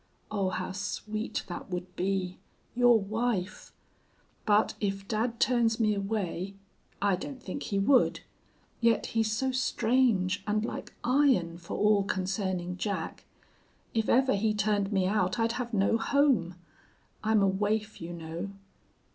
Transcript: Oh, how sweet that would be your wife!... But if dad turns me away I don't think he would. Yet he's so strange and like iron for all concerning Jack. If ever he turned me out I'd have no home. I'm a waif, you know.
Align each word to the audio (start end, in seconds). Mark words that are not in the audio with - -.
Oh, 0.31 0.49
how 0.49 0.71
sweet 0.71 1.43
that 1.45 1.69
would 1.69 1.95
be 1.95 2.39
your 2.73 2.99
wife!... 2.99 3.71
But 4.47 4.73
if 4.79 5.07
dad 5.07 5.39
turns 5.39 5.79
me 5.79 5.93
away 5.93 6.55
I 7.03 7.15
don't 7.15 7.39
think 7.43 7.61
he 7.69 7.77
would. 7.77 8.21
Yet 8.79 9.05
he's 9.13 9.31
so 9.31 9.51
strange 9.51 10.43
and 10.47 10.65
like 10.65 10.95
iron 11.03 11.59
for 11.59 11.77
all 11.77 12.01
concerning 12.03 12.77
Jack. 12.77 13.25
If 13.93 14.09
ever 14.09 14.33
he 14.33 14.55
turned 14.55 14.91
me 14.91 15.05
out 15.05 15.37
I'd 15.37 15.51
have 15.51 15.71
no 15.71 15.99
home. 15.99 16.55
I'm 17.23 17.43
a 17.43 17.47
waif, 17.47 18.01
you 18.01 18.11
know. 18.11 18.49